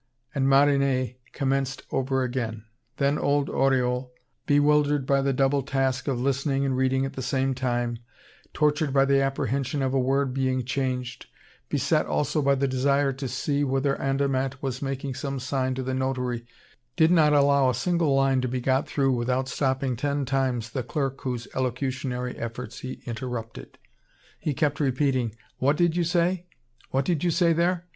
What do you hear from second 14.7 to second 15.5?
making some